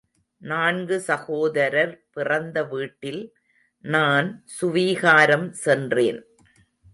நான்கு 0.41 0.99
சகோதரர் 0.99 2.07
பிறந்த 2.11 2.63
வீட்டில் 2.63 3.35
நான் 3.83 4.43
சுவீகாரம் 4.61 5.51
சென்றேன். 5.51 6.25